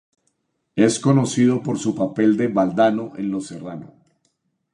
[0.75, 3.93] Es conocido por su papel de "Valdano" en Los Serrano.